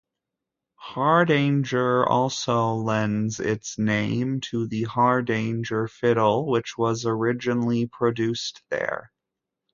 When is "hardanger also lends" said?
0.81-3.39